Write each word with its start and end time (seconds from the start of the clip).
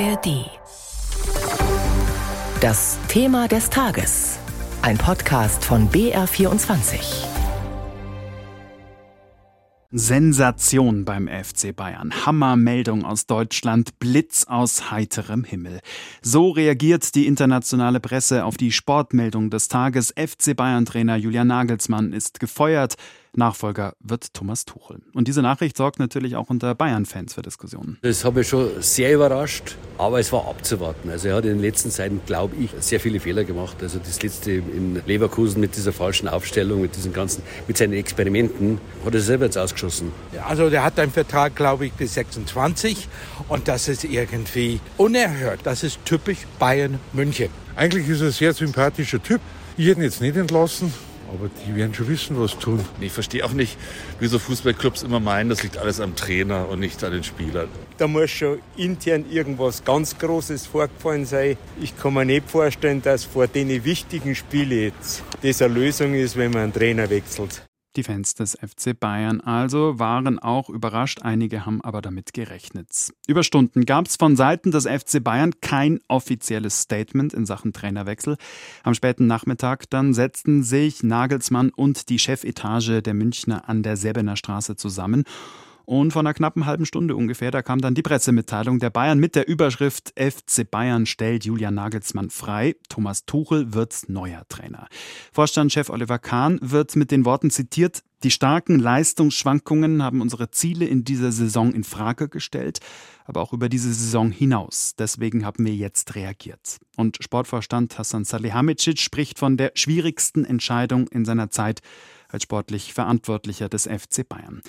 ARD. 0.00 0.50
Das 2.60 2.98
Thema 3.06 3.46
des 3.46 3.70
Tages. 3.70 4.38
Ein 4.82 4.98
Podcast 4.98 5.64
von 5.64 5.88
BR24. 5.88 7.24
Sensation 9.92 11.04
beim 11.04 11.28
FC 11.28 11.76
Bayern. 11.76 12.26
Hammermeldung 12.26 13.04
aus 13.04 13.26
Deutschland, 13.26 14.00
Blitz 14.00 14.44
aus 14.48 14.90
heiterem 14.90 15.44
Himmel. 15.44 15.78
So 16.22 16.50
reagiert 16.50 17.14
die 17.14 17.28
internationale 17.28 18.00
Presse 18.00 18.44
auf 18.44 18.56
die 18.56 18.72
Sportmeldung 18.72 19.50
des 19.50 19.68
Tages. 19.68 20.12
FC 20.16 20.56
Bayern 20.56 20.86
Trainer 20.86 21.14
Julian 21.16 21.46
Nagelsmann 21.46 22.12
ist 22.12 22.40
gefeuert. 22.40 22.96
Nachfolger 23.36 23.94
wird 24.00 24.32
Thomas 24.34 24.64
Tuchel. 24.64 25.00
Und 25.12 25.28
diese 25.28 25.42
Nachricht 25.42 25.76
sorgt 25.76 25.98
natürlich 25.98 26.36
auch 26.36 26.50
unter 26.50 26.74
Bayern-Fans 26.74 27.34
für 27.34 27.42
Diskussionen. 27.42 27.98
Das 28.02 28.24
habe 28.24 28.42
ich 28.42 28.48
schon 28.48 28.70
sehr 28.80 29.14
überrascht, 29.14 29.76
aber 29.98 30.20
es 30.20 30.32
war 30.32 30.48
abzuwarten. 30.48 31.10
Also 31.10 31.28
er 31.28 31.36
hat 31.36 31.44
in 31.44 31.52
den 31.52 31.60
letzten 31.60 31.90
Zeiten, 31.90 32.20
glaube 32.26 32.56
ich, 32.56 32.70
sehr 32.80 33.00
viele 33.00 33.20
Fehler 33.20 33.44
gemacht. 33.44 33.76
Also 33.82 33.98
das 33.98 34.22
letzte 34.22 34.52
in 34.52 35.00
Leverkusen 35.06 35.60
mit 35.60 35.76
dieser 35.76 35.92
falschen 35.92 36.28
Aufstellung, 36.28 36.80
mit 36.80 36.96
diesen 36.96 37.12
ganzen, 37.12 37.42
mit 37.66 37.76
seinen 37.76 37.94
Experimenten, 37.94 38.80
hat 39.04 39.14
er 39.14 39.20
selber 39.20 39.46
jetzt 39.46 39.58
ausgeschossen. 39.58 40.12
Also 40.46 40.70
der 40.70 40.84
hat 40.84 40.98
einen 40.98 41.12
Vertrag, 41.12 41.56
glaube 41.56 41.86
ich, 41.86 41.92
bis 41.92 42.14
26 42.14 43.08
und 43.48 43.68
das 43.68 43.88
ist 43.88 44.04
irgendwie 44.04 44.80
unerhört. 44.96 45.60
Das 45.64 45.82
ist 45.82 45.98
typisch 46.04 46.38
Bayern 46.58 46.98
München. 47.12 47.48
Eigentlich 47.76 48.08
ist 48.08 48.20
er 48.20 48.28
ein 48.28 48.32
sehr 48.32 48.52
sympathischer 48.52 49.22
Typ. 49.22 49.40
Ich 49.76 49.86
hätte 49.86 50.00
ihn 50.00 50.04
jetzt 50.04 50.20
nicht 50.20 50.36
entlassen. 50.36 50.92
Aber 51.34 51.50
die 51.66 51.74
werden 51.74 51.92
schon 51.92 52.08
wissen, 52.08 52.38
was 52.38 52.58
tun. 52.58 52.84
Ich 53.00 53.12
verstehe 53.12 53.44
auch 53.44 53.52
nicht, 53.52 53.76
wieso 54.20 54.38
Fußballclubs 54.38 55.02
immer 55.02 55.20
meinen, 55.20 55.50
das 55.50 55.62
liegt 55.62 55.78
alles 55.78 56.00
am 56.00 56.14
Trainer 56.14 56.68
und 56.68 56.78
nicht 56.80 57.02
an 57.02 57.12
den 57.12 57.24
Spielern. 57.24 57.68
Da 57.98 58.06
muss 58.06 58.30
schon 58.30 58.60
intern 58.76 59.24
irgendwas 59.30 59.84
ganz 59.84 60.16
Großes 60.18 60.66
vorgefallen 60.66 61.26
sein. 61.26 61.56
Ich 61.80 61.96
kann 61.98 62.14
mir 62.14 62.24
nicht 62.24 62.48
vorstellen, 62.48 63.02
dass 63.02 63.24
vor 63.24 63.48
den 63.48 63.84
wichtigen 63.84 64.34
Spielen 64.34 64.84
jetzt 64.84 65.22
das 65.42 65.60
eine 65.60 65.74
Lösung 65.74 66.14
ist, 66.14 66.36
wenn 66.36 66.52
man 66.52 66.62
einen 66.62 66.72
Trainer 66.72 67.10
wechselt. 67.10 67.62
Die 67.96 68.02
Fans 68.02 68.34
des 68.34 68.58
FC 68.60 68.98
Bayern 68.98 69.40
also 69.40 70.00
waren 70.00 70.40
auch 70.40 70.68
überrascht, 70.68 71.22
einige 71.22 71.64
haben 71.64 71.80
aber 71.80 72.02
damit 72.02 72.34
gerechnet. 72.34 72.88
Über 73.28 73.44
Stunden 73.44 73.86
gab 73.86 74.06
es 74.06 74.16
von 74.16 74.34
Seiten 74.34 74.72
des 74.72 74.86
FC 74.86 75.22
Bayern 75.22 75.52
kein 75.60 76.00
offizielles 76.08 76.80
Statement 76.80 77.32
in 77.32 77.46
Sachen 77.46 77.72
Trainerwechsel. 77.72 78.36
Am 78.82 78.94
späten 78.94 79.28
Nachmittag 79.28 79.88
dann 79.90 80.12
setzten 80.12 80.64
sich 80.64 81.04
Nagelsmann 81.04 81.70
und 81.70 82.08
die 82.08 82.18
Chefetage 82.18 83.00
der 83.00 83.14
Münchner 83.14 83.68
an 83.68 83.84
der 83.84 83.96
Sebener 83.96 84.36
Straße 84.36 84.74
zusammen 84.74 85.24
und 85.84 86.12
von 86.12 86.26
einer 86.26 86.34
knappen 86.34 86.66
halben 86.66 86.86
Stunde 86.86 87.16
ungefähr, 87.16 87.50
da 87.50 87.62
kam 87.62 87.80
dann 87.80 87.94
die 87.94 88.02
Pressemitteilung 88.02 88.78
der 88.78 88.90
Bayern 88.90 89.18
mit 89.18 89.34
der 89.34 89.48
Überschrift 89.48 90.12
FC 90.18 90.68
Bayern 90.70 91.06
stellt 91.06 91.44
Julian 91.44 91.74
Nagelsmann 91.74 92.30
frei. 92.30 92.76
Thomas 92.88 93.26
Tuchel 93.26 93.74
wird 93.74 94.08
neuer 94.08 94.42
Trainer. 94.48 94.88
Vorstandschef 95.32 95.90
Oliver 95.90 96.18
Kahn 96.18 96.58
wird 96.62 96.96
mit 96.96 97.10
den 97.10 97.24
Worten 97.24 97.50
zitiert, 97.50 98.02
die 98.24 98.30
starken 98.30 98.78
Leistungsschwankungen 98.78 100.02
haben 100.02 100.22
unsere 100.22 100.50
Ziele 100.50 100.86
in 100.86 101.04
dieser 101.04 101.30
Saison 101.30 101.74
in 101.74 101.84
Frage 101.84 102.30
gestellt, 102.30 102.78
aber 103.26 103.42
auch 103.42 103.52
über 103.52 103.68
diese 103.68 103.92
Saison 103.92 104.30
hinaus. 104.30 104.94
Deswegen 104.98 105.44
haben 105.44 105.66
wir 105.66 105.74
jetzt 105.74 106.14
reagiert. 106.14 106.78
Und 106.96 107.18
Sportvorstand 107.20 107.98
Hassan 107.98 108.24
Salihamidzic 108.24 108.98
spricht 108.98 109.38
von 109.38 109.58
der 109.58 109.72
schwierigsten 109.74 110.46
Entscheidung 110.46 111.06
in 111.08 111.26
seiner 111.26 111.50
Zeit 111.50 111.82
als 112.28 112.44
sportlich 112.44 112.94
Verantwortlicher 112.94 113.68
des 113.68 113.84
FC 113.84 114.26
Bayern. 114.26 114.62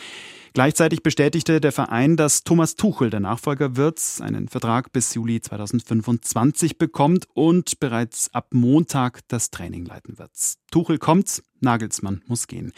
Gleichzeitig 0.56 1.04
bestätigte 1.04 1.60
der 1.60 1.74
Verein, 1.74 2.16
dass 2.16 2.46
Thomas 2.46 2.78
Tuchel 2.78 3.10
der 3.10 3.20
Nachfolger 3.20 3.76
wird, 3.76 4.02
einen 4.22 4.48
Vertrag 4.48 4.94
bis 4.94 5.14
Juli 5.14 5.42
2025 5.42 6.78
bekommt 6.78 7.28
und 7.34 7.82
bereits 7.82 8.34
ab 8.34 8.48
Montag 8.52 9.20
das 9.28 9.52
Training 9.52 9.84
leiten 9.84 10.18
wird. 10.18 10.32
Tuchel 10.72 10.98
kommt, 10.98 11.44
Nagelsmann 11.60 12.22
muss 12.28 12.48
gehen. 12.48 12.72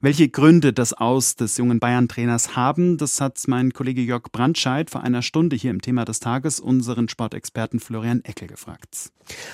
Welche 0.00 0.28
Gründe 0.28 0.72
das 0.72 0.94
Aus 0.94 1.36
des 1.36 1.58
jungen 1.58 1.78
Bayern-Trainers 1.78 2.56
haben, 2.56 2.96
das 2.96 3.20
hat 3.20 3.38
mein 3.46 3.72
Kollege 3.72 4.00
Jörg 4.00 4.22
Brandscheid 4.32 4.88
vor 4.88 5.02
einer 5.02 5.20
Stunde 5.20 5.56
hier 5.56 5.70
im 5.70 5.82
Thema 5.82 6.04
des 6.06 6.20
Tages 6.20 6.58
unseren 6.58 7.08
Sportexperten 7.08 7.80
Florian 7.80 8.24
Eckel 8.24 8.48
gefragt. 8.48 9.10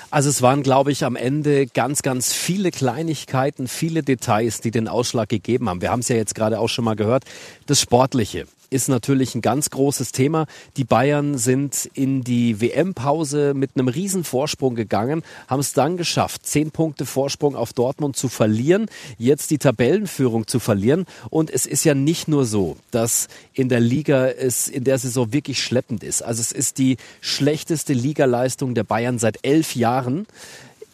Also 0.09 0.29
es 0.29 0.41
waren, 0.41 0.63
glaube 0.63 0.91
ich, 0.91 1.03
am 1.03 1.17
Ende 1.17 1.67
ganz, 1.67 2.01
ganz 2.01 2.33
viele 2.33 2.71
Kleinigkeiten, 2.71 3.67
viele 3.67 4.03
Details, 4.03 4.61
die 4.61 4.71
den 4.71 4.87
Ausschlag 4.87 5.27
gegeben 5.27 5.67
haben. 5.67 5.81
Wir 5.81 5.91
haben 5.91 5.99
es 5.99 6.07
ja 6.07 6.15
jetzt 6.15 6.33
gerade 6.33 6.59
auch 6.59 6.69
schon 6.69 6.85
mal 6.85 6.95
gehört. 6.95 7.25
Das 7.67 7.81
Sportliche 7.81 8.47
ist 8.69 8.87
natürlich 8.87 9.35
ein 9.35 9.41
ganz 9.41 9.69
großes 9.69 10.13
Thema. 10.13 10.45
Die 10.77 10.85
Bayern 10.85 11.37
sind 11.37 11.89
in 11.93 12.23
die 12.23 12.61
WM-Pause 12.61 13.53
mit 13.53 13.71
einem 13.75 13.89
riesen 13.89 14.23
Vorsprung 14.23 14.73
gegangen, 14.73 15.21
haben 15.49 15.59
es 15.59 15.73
dann 15.73 15.97
geschafft, 15.97 16.45
zehn 16.45 16.71
Punkte 16.71 17.05
Vorsprung 17.05 17.57
auf 17.57 17.73
Dortmund 17.73 18.15
zu 18.15 18.29
verlieren, 18.29 18.87
jetzt 19.17 19.51
die 19.51 19.57
Tabellenführung 19.57 20.47
zu 20.47 20.59
verlieren. 20.59 21.05
Und 21.29 21.49
es 21.49 21.65
ist 21.65 21.83
ja 21.83 21.93
nicht 21.93 22.29
nur 22.29 22.45
so, 22.45 22.77
dass 22.91 23.27
in 23.53 23.67
der 23.67 23.81
Liga 23.81 24.27
es 24.27 24.69
in 24.69 24.85
der 24.85 24.97
Saison 24.97 25.33
wirklich 25.33 25.61
schleppend 25.61 26.05
ist. 26.05 26.21
Also 26.21 26.39
es 26.39 26.53
ist 26.53 26.77
die 26.77 26.95
schlechteste 27.19 27.91
Ligaleistung 27.91 28.75
der 28.75 28.85
Bayern 28.85 29.19
seit 29.19 29.39
elf 29.43 29.75
Jahren 29.75 30.25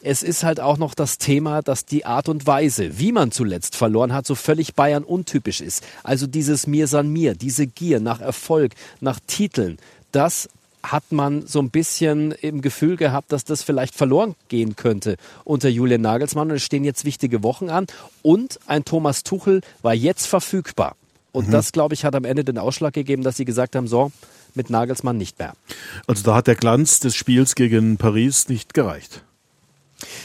es 0.04 0.22
ist 0.22 0.44
halt 0.44 0.60
auch 0.60 0.78
noch 0.78 0.96
das 0.96 1.18
Thema, 1.18 1.62
dass 1.62 1.86
die 1.86 2.06
Art 2.06 2.28
und 2.28 2.46
Weise, 2.46 3.00
wie 3.00 3.14
man 3.14 3.32
zuletzt 3.32 3.76
verloren 3.76 4.14
hat, 4.14 4.28
so 4.28 4.36
völlig 4.36 4.76
Bayern 4.76 5.04
untypisch 5.04 5.62
ist. 5.62 5.84
Also 6.04 6.28
dieses 6.28 6.68
Mir 6.68 6.88
san 6.88 7.10
mir, 7.10 7.36
diese 7.36 7.68
Gier 7.68 8.02
nach 8.02 8.20
Erfolg, 8.20 8.74
nach 9.00 9.20
Titeln, 9.26 9.78
das 10.12 10.50
hat 10.84 11.14
man 11.14 11.48
so 11.48 11.60
ein 11.60 11.70
bisschen 11.70 12.34
im 12.34 12.62
Gefühl 12.62 12.98
gehabt, 12.98 13.32
dass 13.32 13.46
das 13.46 13.64
vielleicht 13.64 13.96
verloren 13.96 14.36
gehen 14.50 14.76
könnte 14.76 15.16
unter 15.46 15.70
Julian 15.70 16.02
Nagelsmann. 16.02 16.52
Und 16.52 16.58
es 16.58 16.64
stehen 16.64 16.84
jetzt 16.84 17.06
wichtige 17.06 17.42
Wochen 17.42 17.70
an. 17.70 17.88
Und 18.22 18.60
ein 18.68 18.84
Thomas 18.84 19.24
Tuchel 19.24 19.62
war 19.82 19.94
jetzt 19.94 20.28
verfügbar. 20.28 20.98
Und 21.32 21.48
mhm. 21.48 21.52
das, 21.52 21.72
glaube 21.72 21.94
ich, 21.94 22.04
hat 22.04 22.16
am 22.16 22.26
Ende 22.26 22.44
den 22.44 22.58
Ausschlag 22.58 22.94
gegeben, 22.94 23.24
dass 23.24 23.38
sie 23.38 23.46
gesagt 23.46 23.78
haben, 23.78 23.88
so, 23.88 24.12
mit 24.56 24.70
Nagelsmann 24.70 25.18
nicht 25.18 25.40
mehr. 25.40 25.54
Also 26.06 26.24
da 26.24 26.36
hat 26.36 26.48
der 26.48 26.56
Glanz 26.56 27.00
des 27.00 27.16
Spiels 27.16 27.56
gegen 27.56 27.96
Paris 27.96 28.50
nicht 28.50 28.74
gereicht. 28.74 29.24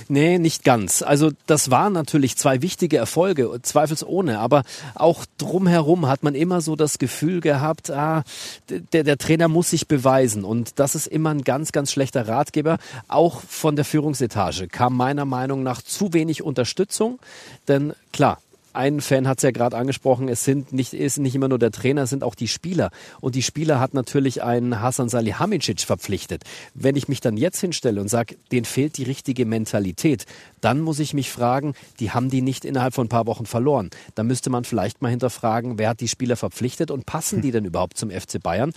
Nee, 0.09 0.39
nicht 0.39 0.65
ganz. 0.65 1.03
Also 1.03 1.31
das 1.47 1.71
waren 1.71 1.93
natürlich 1.93 2.37
zwei 2.37 2.63
wichtige 2.63 2.97
Erfolge, 2.97 3.59
zweifelsohne, 3.63 4.39
aber 4.39 4.63
auch 4.95 5.25
drumherum 5.39 6.07
hat 6.07 6.23
man 6.23 6.35
immer 6.35 6.61
so 6.61 6.77
das 6.77 6.99
Gefühl 6.99 7.41
gehabt, 7.41 7.91
ah, 7.91 8.25
der, 8.93 9.05
der 9.05 9.19
Trainer 9.19 9.49
muss 9.49 9.71
sich 9.71 9.89
beweisen 9.89 10.45
und 10.45 10.79
das 10.79 10.95
ist 10.95 11.07
immer 11.07 11.31
ein 11.31 11.43
ganz, 11.43 11.73
ganz 11.73 11.93
schlechter 11.93 12.29
Ratgeber. 12.29 12.79
Auch 13.09 13.41
von 13.41 13.77
der 13.77 13.85
Führungsetage 13.85 14.69
kam 14.69 14.97
meiner 14.97 15.25
Meinung 15.25 15.63
nach 15.63 15.83
zu 15.83 16.13
wenig 16.13 16.43
Unterstützung, 16.43 17.19
denn 17.67 17.93
klar, 18.13 18.39
ein 18.73 19.01
Fan 19.01 19.27
hat 19.27 19.39
es 19.39 19.43
ja 19.43 19.51
gerade 19.51 19.77
angesprochen, 19.77 20.29
es 20.29 20.45
sind 20.45 20.73
nicht, 20.73 20.93
ist 20.93 21.19
nicht 21.19 21.35
immer 21.35 21.49
nur 21.49 21.59
der 21.59 21.71
Trainer, 21.71 22.03
es 22.03 22.11
sind 22.11 22.23
auch 22.23 22.35
die 22.35 22.49
Spieler. 22.49 22.91
Und 23.21 23.35
die 23.35 23.43
Spieler 23.43 23.81
hat 23.81 23.95
natürlich 23.95 24.43
einen 24.43 24.81
Hasan 24.81 25.09
Salihamidzic 25.09 25.81
verpflichtet. 25.81 26.45
Wenn 26.75 26.97
ich 26.97 27.09
mich 27.09 27.21
dann 27.21 27.37
jetzt 27.37 27.61
hinstelle 27.61 28.01
und 28.01 28.09
sage, 28.09 28.37
denen 28.53 28.65
fehlt 28.65 28.97
die 28.99 29.05
richtige 29.05 29.47
Mentalität, 29.47 30.27
dann 30.61 30.81
muss 30.81 30.99
ich 30.99 31.15
mich 31.15 31.31
fragen, 31.31 31.75
die 32.01 32.11
haben 32.11 32.31
die 32.31 32.43
nicht 32.43 32.65
innerhalb 32.65 32.95
von 32.95 33.07
ein 33.07 33.11
paar 33.11 33.27
Wochen 33.27 33.47
verloren. 33.47 33.91
Da 34.15 34.23
müsste 34.23 34.51
man 34.51 34.65
vielleicht 34.65 35.03
mal 35.03 35.09
hinterfragen, 35.11 35.79
wer 35.79 35.91
hat 35.91 36.01
die 36.01 36.09
Spieler 36.09 36.37
verpflichtet 36.37 36.91
und 36.91 37.07
passen 37.07 37.43
die 37.43 37.51
denn 37.51 37.65
überhaupt 37.65 37.97
zum 37.97 38.11
FC 38.11 38.43
Bayern? 38.43 38.73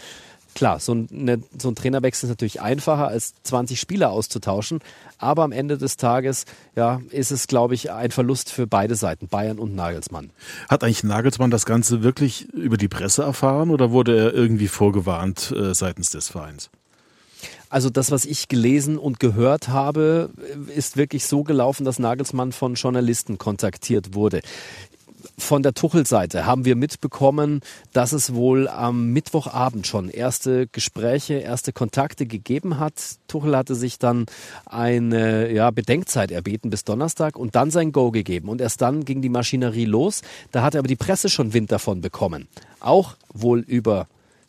Klar, 0.54 0.80
so 0.80 0.94
ein, 0.94 1.08
ne, 1.12 1.42
so 1.58 1.70
ein 1.70 1.76
Trainerwechsel 1.76 2.28
ist 2.28 2.32
natürlich 2.32 2.62
einfacher, 2.62 3.08
als 3.08 3.34
20 3.44 3.80
Spieler 3.80 4.12
auszutauschen. 4.12 4.80
Aber 5.18 5.44
am 5.44 5.52
Ende 5.52 5.78
des 5.78 5.98
Tages 5.98 6.46
ja, 6.76 7.02
ist 7.10 7.32
es, 7.32 7.48
glaube 7.48 7.74
ich, 7.74 7.92
ein 7.92 8.12
Verlust 8.12 8.52
für 8.52 8.68
beide 8.68 8.96
Seiten, 8.96 9.28
Bayern 9.28 9.60
und 9.60 9.76
Nagelsmann. 9.76 10.32
Hat 10.68 10.84
eigentlich 10.84 11.04
Nagelsmann 11.04 11.52
das 11.52 11.66
Ganze 11.66 12.04
wirklich 12.04 12.50
über 12.54 12.78
die 12.78 12.90
Presse 12.90 13.24
erfahren 13.24 13.70
oder 13.70 13.92
wurde 13.92 14.18
er 14.18 14.34
irgendwie 14.34 14.68
vorgewarnt 14.68 15.54
äh, 15.56 15.74
seitens 15.74 16.10
des 16.10 16.30
Vereins? 16.30 16.70
Also 17.70 17.90
das, 17.90 18.12
was 18.12 18.26
ich 18.26 18.50
gelesen 18.50 18.98
und 18.98 19.22
gehört 19.22 19.70
habe, 19.70 20.32
ist 20.76 20.98
wirklich 20.98 21.26
so 21.26 21.44
gelaufen, 21.44 21.86
dass 21.86 22.00
Nagelsmann 22.00 22.52
von 22.52 22.74
Journalisten 22.74 23.38
kontaktiert 23.38 24.14
wurde 24.14 24.42
von 25.42 25.64
der 25.64 25.74
Tuchel-Seite 25.74 26.46
haben 26.46 26.66
wir 26.66 26.76
mitbekommen, 26.76 27.62
dass 27.94 28.12
es 28.12 28.34
wohl 28.34 28.68
am 28.68 29.12
Mittwochabend 29.14 29.88
schon 29.88 30.10
erste 30.10 30.68
Gespräche, 30.68 31.36
erste 31.36 31.74
Kontakte 31.74 32.26
gegeben 32.26 32.80
hat. 32.80 32.94
Tuchel 33.28 33.56
hatte 33.56 33.76
sich 33.76 34.00
dann 34.00 34.26
eine 34.66 35.52
ja, 35.52 35.72
Bedenkzeit 35.72 36.32
erbeten 36.32 36.70
bis 36.70 36.84
Donnerstag 36.84 37.38
und 37.38 37.56
dann 37.56 37.72
sein 37.72 37.92
Go 37.92 38.12
gegeben. 38.12 38.50
Und 38.50 38.62
erst 38.62 38.82
dann 38.82 39.06
ging 39.06 39.22
die 39.22 39.30
Maschinerie 39.30 39.86
los. 39.86 40.22
Da 40.52 40.62
hat 40.62 40.76
aber 40.76 40.88
die 40.88 40.96
Presse 40.96 41.30
schon 41.30 41.54
Wind 41.54 41.72
davon 41.72 42.02
bekommen. 42.02 42.48
Auch 42.80 43.16
wohl 43.34 43.60
über 43.60 44.08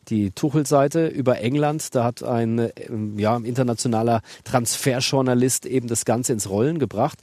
die 0.08 0.30
Tuchel-Seite 0.30 1.06
über 1.06 1.40
England. 1.40 1.94
Da 1.94 2.04
hat 2.04 2.22
ein 2.22 2.70
ja, 3.16 3.36
internationaler 3.36 4.22
Transferjournalist 4.44 5.66
eben 5.66 5.88
das 5.88 6.04
Ganze 6.04 6.32
ins 6.32 6.48
Rollen 6.48 6.78
gebracht. 6.78 7.18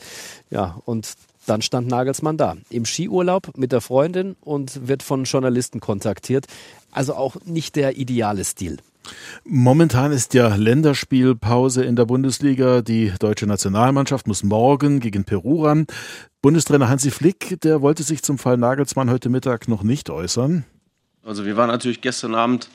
Ja, 0.50 0.82
und 0.86 1.16
dann 1.50 1.62
stand 1.62 1.88
Nagelsmann 1.88 2.38
da, 2.38 2.56
im 2.70 2.86
Skiurlaub 2.86 3.58
mit 3.58 3.72
der 3.72 3.82
Freundin 3.82 4.36
und 4.42 4.88
wird 4.88 5.04
von 5.04 5.24
Journalisten 5.24 5.80
kontaktiert. 5.80 6.46
Also 6.92 7.16
auch 7.16 7.38
nicht 7.46 7.76
der 7.76 7.98
ideale 7.98 8.44
Stil. 8.44 8.78
Momentan 9.44 10.12
ist 10.12 10.34
ja 10.34 10.56
Länderspielpause 10.56 11.84
in 11.84 11.96
der 11.96 12.06
Bundesliga. 12.06 12.82
Die 12.82 13.14
deutsche 13.20 13.48
Nationalmannschaft 13.48 14.28
muss 14.28 14.44
morgen 14.44 15.00
gegen 15.00 15.24
Peru 15.24 15.66
ran. 15.66 15.88
Bundestrainer 16.42 16.90
Hansi 16.90 17.12
Flick, 17.12 17.60
der 17.62 17.82
wollte 17.82 18.04
sich 18.04 18.22
zum 18.22 18.38
Fall 18.38 18.58
Nagelsmann 18.58 19.10
heute 19.10 19.30
Mittag 19.30 19.68
noch 19.68 19.84
nicht 19.84 20.10
äußern. 20.10 20.66
Also 21.24 21.46
wir 21.46 21.58
waren 21.58 21.70
natürlich 21.70 22.02
gestern 22.02 22.36
Abend 22.36 22.70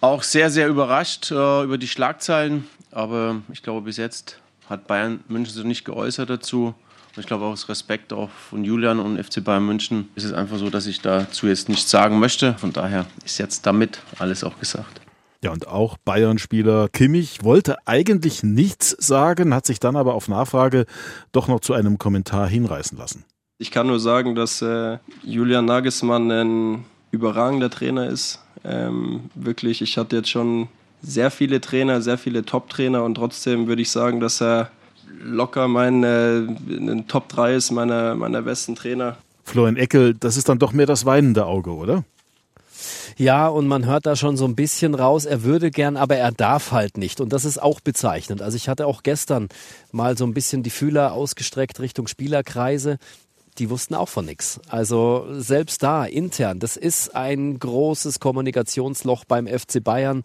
auch 0.00 0.22
sehr, 0.22 0.50
sehr 0.50 0.68
überrascht 0.68 1.30
äh, 1.30 1.62
über 1.64 1.78
die 1.78 1.88
Schlagzeilen. 1.88 2.66
Aber 2.90 3.42
ich 3.52 3.62
glaube, 3.62 3.82
bis 3.82 3.96
jetzt 3.96 4.38
hat 4.68 4.86
Bayern 4.86 5.24
München 5.28 5.54
sich 5.54 5.64
nicht 5.64 5.84
geäußert 5.84 6.30
dazu. 6.30 6.74
Und 7.14 7.20
ich 7.20 7.26
glaube 7.26 7.44
auch 7.44 7.52
aus 7.52 7.68
Respekt 7.68 8.12
auch 8.12 8.30
von 8.30 8.64
Julian 8.64 8.98
und 8.98 9.22
FC 9.22 9.44
Bayern 9.44 9.66
München 9.66 10.08
ist 10.14 10.24
es 10.24 10.32
einfach 10.32 10.56
so, 10.56 10.70
dass 10.70 10.86
ich 10.86 11.00
dazu 11.02 11.46
jetzt 11.46 11.68
nichts 11.68 11.90
sagen 11.90 12.18
möchte. 12.18 12.54
Von 12.54 12.72
daher 12.72 13.06
ist 13.24 13.38
jetzt 13.38 13.66
damit 13.66 14.00
alles 14.18 14.44
auch 14.44 14.58
gesagt. 14.58 15.02
Ja, 15.44 15.50
und 15.50 15.66
auch 15.66 15.98
Bayern-Spieler 15.98 16.88
Kimmich 16.88 17.42
wollte 17.42 17.76
eigentlich 17.86 18.42
nichts 18.42 18.90
sagen, 18.98 19.52
hat 19.54 19.66
sich 19.66 19.80
dann 19.80 19.96
aber 19.96 20.14
auf 20.14 20.28
Nachfrage 20.28 20.86
doch 21.32 21.48
noch 21.48 21.60
zu 21.60 21.74
einem 21.74 21.98
Kommentar 21.98 22.48
hinreißen 22.48 22.96
lassen. 22.96 23.24
Ich 23.58 23.70
kann 23.70 23.88
nur 23.88 24.00
sagen, 24.00 24.34
dass 24.34 24.62
äh, 24.62 24.98
Julian 25.22 25.66
Nagelsmann 25.66 26.30
ein 26.30 26.84
überragender 27.10 27.70
Trainer 27.70 28.06
ist. 28.06 28.40
Ähm, 28.64 29.30
wirklich, 29.34 29.82
ich 29.82 29.98
hatte 29.98 30.16
jetzt 30.16 30.30
schon 30.30 30.68
sehr 31.02 31.30
viele 31.30 31.60
Trainer, 31.60 32.00
sehr 32.00 32.18
viele 32.18 32.44
Top-Trainer 32.44 33.02
und 33.02 33.16
trotzdem 33.16 33.66
würde 33.66 33.82
ich 33.82 33.90
sagen, 33.90 34.20
dass 34.20 34.40
er 34.40 34.70
locker 35.22 35.68
mein 35.68 36.04
äh, 36.04 37.02
Top 37.08 37.28
3 37.28 37.54
ist 37.54 37.70
meiner, 37.70 38.14
meiner 38.14 38.42
besten 38.42 38.74
Trainer. 38.74 39.16
Florian 39.44 39.76
Eckel, 39.76 40.14
das 40.14 40.36
ist 40.36 40.48
dann 40.48 40.58
doch 40.58 40.72
mehr 40.72 40.86
das 40.86 41.04
weinende 41.04 41.46
Auge, 41.46 41.72
oder? 41.72 42.04
Ja, 43.16 43.46
und 43.48 43.68
man 43.68 43.86
hört 43.86 44.06
da 44.06 44.16
schon 44.16 44.36
so 44.36 44.44
ein 44.44 44.56
bisschen 44.56 44.94
raus, 44.94 45.24
er 45.24 45.42
würde 45.42 45.70
gern, 45.70 45.96
aber 45.96 46.16
er 46.16 46.32
darf 46.32 46.72
halt 46.72 46.96
nicht. 46.96 47.20
Und 47.20 47.32
das 47.32 47.44
ist 47.44 47.62
auch 47.62 47.80
bezeichnend. 47.80 48.42
Also 48.42 48.56
ich 48.56 48.68
hatte 48.68 48.86
auch 48.86 49.02
gestern 49.02 49.48
mal 49.92 50.16
so 50.16 50.24
ein 50.24 50.34
bisschen 50.34 50.62
die 50.62 50.70
Fühler 50.70 51.12
ausgestreckt 51.12 51.80
Richtung 51.80 52.06
Spielerkreise 52.06 52.98
die 53.58 53.70
wussten 53.70 53.94
auch 53.94 54.08
von 54.08 54.24
nichts. 54.24 54.60
Also 54.68 55.26
selbst 55.32 55.82
da 55.82 56.04
intern, 56.04 56.58
das 56.58 56.76
ist 56.76 57.14
ein 57.14 57.58
großes 57.58 58.20
Kommunikationsloch 58.20 59.24
beim 59.24 59.46
FC 59.46 59.82
Bayern. 59.82 60.22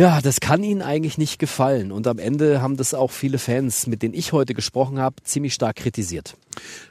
Ja, 0.00 0.22
das 0.22 0.40
kann 0.40 0.62
ihnen 0.62 0.80
eigentlich 0.80 1.18
nicht 1.18 1.38
gefallen. 1.38 1.92
Und 1.92 2.06
am 2.06 2.18
Ende 2.18 2.62
haben 2.62 2.78
das 2.78 2.94
auch 2.94 3.10
viele 3.10 3.36
Fans, 3.36 3.86
mit 3.86 4.00
denen 4.00 4.14
ich 4.14 4.32
heute 4.32 4.54
gesprochen 4.54 4.98
habe, 4.98 5.16
ziemlich 5.24 5.52
stark 5.52 5.76
kritisiert. 5.76 6.38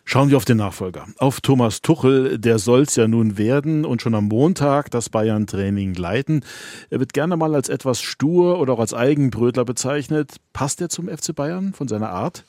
Schauen 0.06 0.30
wir 0.30 0.38
auf 0.38 0.46
den 0.46 0.58
Nachfolger, 0.58 1.08
auf 1.18 1.42
Thomas 1.42 1.82
Tuchel. 1.82 2.38
Der 2.38 2.60
soll 2.60 2.84
es 2.84 2.96
ja 2.96 3.08
nun 3.08 3.40
werden 3.40 3.84
und 3.84 4.04
schon 4.04 4.14
am 4.14 4.26
Montag 4.26 4.92
das 4.92 5.10
Bayern-Training 5.10 5.96
leiten. 5.96 6.46
Er 6.92 7.00
wird 7.00 7.14
gerne 7.14 7.36
mal 7.36 7.56
als 7.56 7.68
etwas 7.68 8.00
stur 8.00 8.60
oder 8.60 8.74
auch 8.74 8.80
als 8.80 8.94
Eigenbrötler 8.94 9.66
bezeichnet. 9.66 10.36
Passt 10.54 10.80
er 10.80 10.90
zum 10.90 11.08
FC 11.08 11.34
Bayern 11.34 11.74
von 11.74 11.88
seiner 11.88 12.12
Art? 12.12 12.44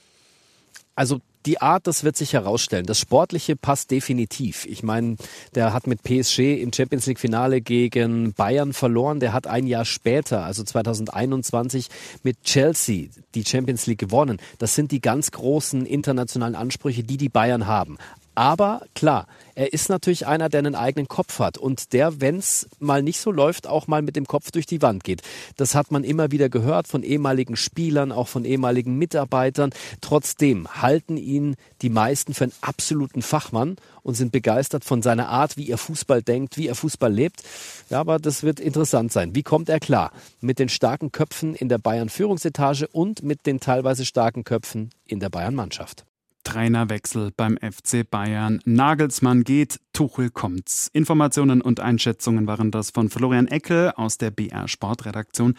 Also 1.01 1.23
die 1.47 1.63
Art, 1.63 1.87
das 1.87 2.05
wird 2.05 2.19
sich 2.19 2.35
herausstellen. 2.35 2.85
Das 2.85 3.01
Sportliche 3.01 3.57
passt 3.57 3.91
definitiv. 3.91 4.67
Ich 4.67 4.83
meine, 4.83 5.17
der 5.55 5.73
hat 5.73 5.87
mit 5.87 6.03
PSG 6.03 6.61
im 6.61 6.75
Champions 6.75 7.07
League 7.07 7.19
Finale 7.19 7.63
gegen 7.63 8.35
Bayern 8.35 8.75
verloren. 8.75 9.19
Der 9.19 9.33
hat 9.33 9.47
ein 9.47 9.67
Jahr 9.67 9.87
später, 9.87 10.45
also 10.45 10.63
2021, 10.63 11.89
mit 12.23 12.43
Chelsea 12.43 13.09
die 13.35 13.47
Champions 13.47 13.87
League 13.87 13.99
gewonnen. 13.99 14.43
Das 14.59 14.75
sind 14.75 14.93
die 14.93 15.01
ganz 15.01 15.31
großen 15.31 15.87
internationalen 15.87 16.55
Ansprüche, 16.55 17.03
die 17.03 17.17
die 17.17 17.31
Bayern 17.31 17.67
haben. 17.67 17.97
Aber 18.35 18.83
klar, 18.95 19.27
er 19.61 19.75
ist 19.75 19.91
natürlich 19.91 20.27
einer, 20.27 20.49
der 20.49 20.61
einen 20.61 20.75
eigenen 20.75 21.07
Kopf 21.07 21.39
hat 21.39 21.59
und 21.59 21.93
der, 21.93 22.23
wenn 22.23 22.39
es 22.39 22.67
mal 22.79 23.03
nicht 23.03 23.21
so 23.21 23.31
läuft, 23.31 23.67
auch 23.67 23.89
mal 23.89 24.01
mit 24.01 24.17
dem 24.17 24.25
Kopf 24.27 24.51
durch 24.53 24.65
die 24.65 24.81
Wand 24.81 25.05
geht. 25.05 25.21
Das 25.59 25.75
hat 25.75 25.91
man 25.91 26.03
immer 26.03 26.31
wieder 26.31 26.49
gehört 26.49 26.89
von 26.89 27.03
ehemaligen 27.03 27.57
Spielern, 27.57 28.11
auch 28.11 28.27
von 28.27 28.47
ehemaligen 28.47 28.97
Mitarbeitern. 28.97 29.69
Trotzdem 30.01 30.67
halten 30.81 31.19
ihn 31.19 31.57
die 31.83 31.91
meisten 31.91 32.33
für 32.33 32.45
einen 32.45 32.55
absoluten 32.63 33.21
Fachmann 33.21 33.77
und 34.03 34.15
sind 34.15 34.33
begeistert 34.33 34.83
von 34.83 35.03
seiner 35.03 35.29
Art, 35.29 35.59
wie 35.59 35.69
er 35.69 35.77
Fußball 35.77 36.23
denkt, 36.23 36.57
wie 36.57 36.69
er 36.69 36.75
Fußball 36.75 37.13
lebt. 37.13 37.43
Ja, 37.91 38.01
aber 38.01 38.19
das 38.19 38.43
wird 38.43 38.61
interessant 38.61 39.13
sein. 39.13 39.35
Wie 39.35 39.43
kommt 39.43 39.69
er 39.69 39.79
klar 39.79 40.11
mit 40.41 40.59
den 40.59 40.71
starken 40.71 41.13
Köpfen 41.13 41.55
in 41.55 41.69
der 41.69 41.77
Bayern 41.77 42.09
Führungsetage 42.09 42.89
und 42.89 43.23
mit 43.23 43.45
den 43.45 43.61
teilweise 43.61 44.07
starken 44.07 44.43
Köpfen 44.43 44.89
in 45.07 45.21
der 45.21 45.29
Bayern 45.29 45.55
Mannschaft? 45.55 46.07
Trainerwechsel 46.45 47.31
beim 47.37 47.57
FC 47.57 48.09
Bayern. 48.09 48.61
Nagelsmann 48.65 49.45
geht, 49.45 49.81
Tuchel 49.93 50.31
kommt's. 50.31 50.89
Informationen 50.93 51.61
und 51.61 51.81
Einschätzungen 51.81 52.47
waren 52.47 52.71
das 52.71 52.91
von 52.91 53.11
Florian 53.11 53.49
Eckel 53.49 53.93
aus 53.97 54.19
der 54.19 54.31
BR 54.31 54.69
Sportredaktion. 54.69 55.55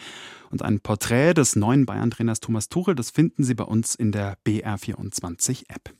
Und 0.50 0.62
ein 0.62 0.80
Porträt 0.80 1.34
des 1.34 1.56
neuen 1.56 1.86
Bayern-Trainers 1.86 2.40
Thomas 2.40 2.68
Tuchel, 2.68 2.94
das 2.94 3.10
finden 3.10 3.44
Sie 3.44 3.54
bei 3.54 3.64
uns 3.64 3.94
in 3.94 4.12
der 4.12 4.36
BR24 4.46 5.64
App. 5.68 5.94